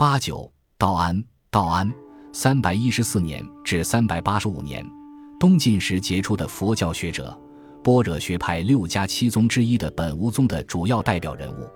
[0.00, 1.92] 八九道安，道安，
[2.32, 4.82] 三百一十四年至三百八十五年，
[5.38, 7.38] 东晋时杰出的佛教学者，
[7.84, 11.68] 般若学派六家七宗之一的本无宗的主要代表人物。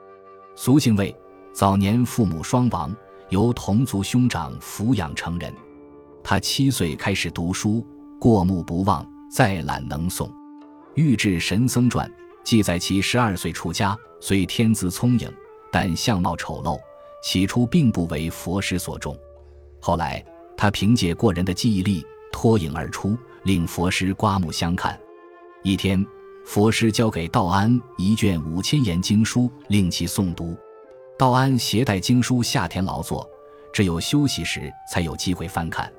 [0.57, 1.15] 俗姓魏，
[1.53, 2.97] 早年父母双亡，
[3.29, 5.53] 由同族兄长抚养成人。
[6.23, 7.87] 他七岁开始读书，
[8.19, 10.27] 过目不忘，再懒能诵。
[10.95, 12.09] 《御制神僧传》
[12.43, 15.31] 记载其十二岁出家，虽天资聪颖，
[15.71, 16.81] 但相貌丑陋，
[17.25, 19.17] 起初并不为佛师所重。
[19.81, 20.23] 后来，
[20.59, 24.97] 他凭借过人的记忆力脱颖而出，令佛师刮目相看。
[25.63, 26.05] 一天。
[26.47, 30.55] 佛师交给道安一卷五千言经书，令其诵读。
[31.19, 33.27] 道安携带经书下田劳作，
[33.73, 35.91] 只有休息时才有机会翻看。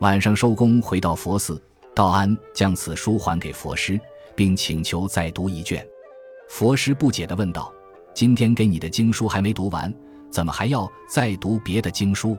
[0.00, 1.62] 晚上收工回到佛寺，
[1.94, 3.96] 道安将此书还给佛师，
[4.34, 5.86] 并请求再读一卷。
[6.48, 7.72] 佛师不解地问道
[8.12, 9.94] ：“今天给你的经书还没读完，
[10.36, 12.36] 怎么还要再读别的经书？”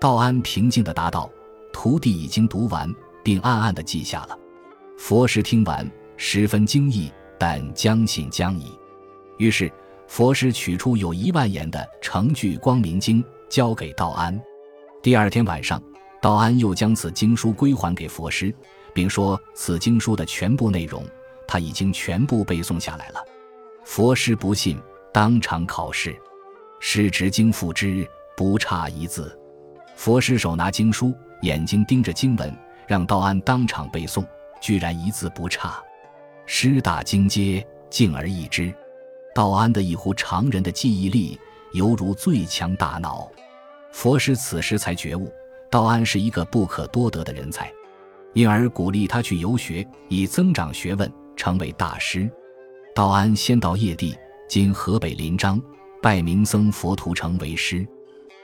[0.00, 1.30] 道安平静地答道
[1.70, 2.90] ：“徒弟已经读完，
[3.22, 4.38] 并暗暗地记下了。”
[4.96, 5.86] 佛师听完。
[6.18, 8.72] 十分惊异，但将信将疑。
[9.36, 9.70] 于是，
[10.08, 14.40] 佛师取出有一万言的《成句光明经》，交给道安。
[15.02, 15.78] 第二天晚上，
[16.22, 18.50] 道安又将此经书归还给佛师，
[18.94, 21.04] 并说此经书的全部内容
[21.46, 23.22] 他已经全部背诵下来了。
[23.84, 24.80] 佛师不信，
[25.12, 26.16] 当场考试，
[26.80, 29.36] 是直经复之，不差一字。
[29.94, 32.54] 佛师手拿经书，眼睛盯着经文，
[32.86, 34.24] 让道安当场背诵，
[34.60, 35.82] 居然一字不差。
[36.44, 38.72] 师大精阶，敬而易之。
[39.34, 41.38] 道安的异乎常人的记忆力，
[41.72, 43.28] 犹如最强大脑。
[43.90, 45.32] 佛师此时才觉悟，
[45.70, 47.72] 道安是一个不可多得的人才，
[48.34, 52.30] 因而鼓励他去游学，以增长学问，成为大师。
[52.94, 54.16] 道安先到叶地
[54.48, 55.60] （今河北临漳），
[56.06, 57.84] 拜名僧佛图澄为师，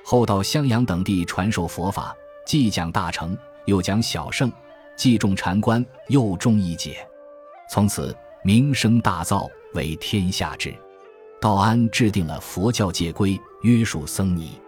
[0.05, 2.13] 后到襄阳等地传授佛法，
[2.45, 4.51] 既讲大乘，又讲小乘，
[4.97, 6.97] 既重禅观，又重义解。
[7.71, 10.75] 从此名声大噪，为天下知。
[11.41, 14.59] 道安制定了佛教戒规，约束僧尼。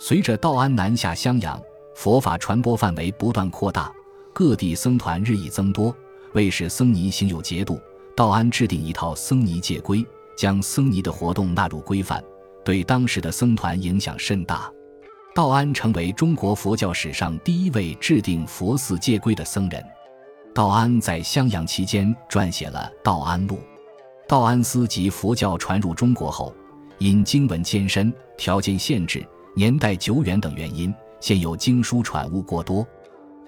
[0.00, 1.62] 随着道安南下襄阳，
[1.94, 3.88] 佛法传播范围不断扩大，
[4.32, 5.94] 各地僧团日益增多。
[6.32, 7.80] 为使僧尼行有节度，
[8.16, 10.04] 道安制定一套僧尼戒规，
[10.36, 12.20] 将僧尼的活动纳入规范，
[12.64, 14.70] 对当时的僧团影响甚大。
[15.34, 19.82] 道安成为中国佛教史上第一位制定佛寺戒规的僧人。
[20.54, 23.56] 道安在襄阳期间撰写了《道安录》。
[24.28, 26.54] 道安寺及佛教传入中国后，
[26.98, 32.86] 因经文艰深、条件限制、年代久远等原因，现有经书传物过多。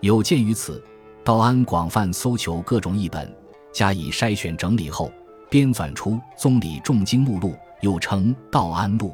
[0.01, 0.83] 有鉴于此，
[1.23, 3.31] 道安广泛搜求各种译本，
[3.73, 5.13] 加以筛选整理后，
[5.51, 7.51] 编纂出《宗理重经目录》，
[7.85, 9.09] 又称《道安录》。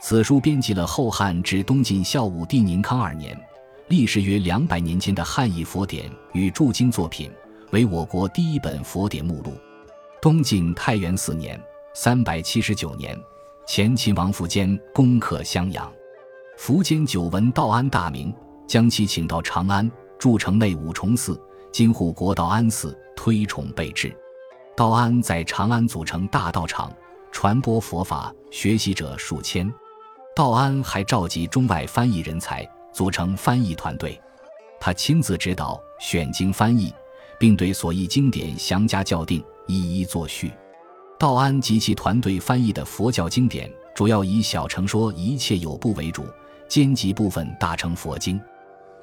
[0.00, 3.36] 此书编辑了后汉至东晋孝武帝宁康二年。
[3.88, 7.30] 历时约两百年间的汉译佛典与注经作品，
[7.70, 9.52] 为我国第一本佛典目录。
[10.20, 11.60] 东晋太元四年
[11.94, 13.16] （三百七十九年），
[13.66, 15.92] 前秦王苻坚攻克襄阳，
[16.58, 18.34] 苻坚久闻道安大名，
[18.66, 19.88] 将其请到长安，
[20.18, 21.40] 筑城内五重寺，
[21.72, 24.12] 今护国道安寺，推崇备至。
[24.76, 26.92] 道安在长安组成大道场，
[27.36, 29.70] 传播佛法，学习者数千。
[30.34, 32.66] 道安还召集中外翻译人才。
[32.94, 34.18] 组成翻译团队，
[34.80, 36.90] 他亲自指导选经翻译，
[37.38, 40.50] 并对所译经典详加校订，一一作序。
[41.18, 46.24] 道安及其团队翻译的佛教经典，主要以小乘说一切有部为主，
[46.66, 48.40] 兼及部分大乘佛经。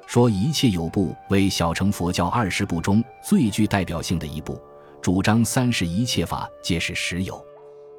[0.08, 4.60] 说一切有部为小乘佛教二十部中最具代表性的一部，
[5.00, 7.40] 主张三世一切法皆是实有。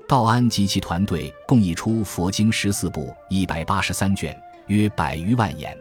[0.08, 5.76] 道安及其团队共译出佛经十四部，一百八十三卷，约百余万言。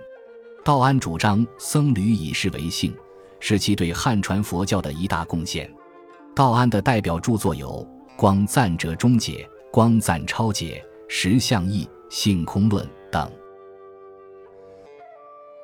[0.65, 2.95] 道安主张僧侣以事为性，
[3.39, 5.71] 是其对汉传佛教的一大贡献。
[6.35, 7.87] 道安的代表著作有
[8.17, 13.31] 《光赞折中解》《光赞超解》《实相义》《性空论》等。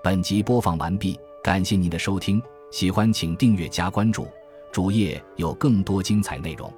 [0.03, 2.41] 本集播放完毕，感谢您的收听，
[2.71, 4.29] 喜欢请订阅加关注，
[4.71, 6.71] 主页有更多精彩内容。